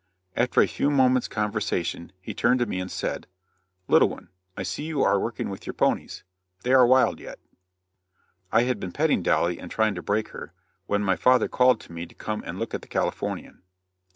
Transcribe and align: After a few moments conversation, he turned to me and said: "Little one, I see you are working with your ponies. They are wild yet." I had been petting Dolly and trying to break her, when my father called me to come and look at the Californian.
After 0.35 0.61
a 0.63 0.67
few 0.67 0.89
moments 0.89 1.27
conversation, 1.27 2.11
he 2.19 2.33
turned 2.33 2.59
to 2.59 2.65
me 2.65 2.79
and 2.79 2.89
said: 2.89 3.27
"Little 3.87 4.09
one, 4.09 4.29
I 4.57 4.63
see 4.63 4.81
you 4.85 5.03
are 5.03 5.19
working 5.19 5.49
with 5.51 5.67
your 5.67 5.75
ponies. 5.75 6.23
They 6.63 6.73
are 6.73 6.87
wild 6.87 7.19
yet." 7.19 7.37
I 8.51 8.63
had 8.63 8.79
been 8.79 8.93
petting 8.93 9.21
Dolly 9.21 9.59
and 9.59 9.69
trying 9.69 9.93
to 9.93 10.01
break 10.01 10.29
her, 10.29 10.53
when 10.87 11.03
my 11.03 11.15
father 11.17 11.47
called 11.47 11.87
me 11.87 12.07
to 12.07 12.15
come 12.15 12.41
and 12.47 12.57
look 12.57 12.73
at 12.73 12.81
the 12.81 12.87
Californian. 12.87 13.61